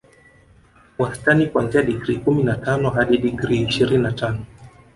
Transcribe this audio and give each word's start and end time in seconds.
Wastani 0.97 1.47
kuanzia 1.47 1.81
digrii 1.81 2.17
kumi 2.17 2.43
na 2.43 2.55
tano 2.57 2.89
hadi 2.89 3.17
digrii 3.17 3.63
ishirini 3.63 4.03
na 4.03 4.11
tano 4.11 4.45